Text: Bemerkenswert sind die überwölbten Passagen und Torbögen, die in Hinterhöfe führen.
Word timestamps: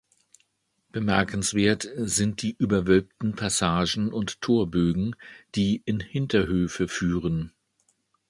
Bemerkenswert 0.91 1.87
sind 1.95 2.41
die 2.41 2.55
überwölbten 2.57 3.35
Passagen 3.35 4.11
und 4.11 4.41
Torbögen, 4.41 5.15
die 5.53 5.83
in 5.85 5.99
Hinterhöfe 5.99 6.87
führen. 6.87 7.53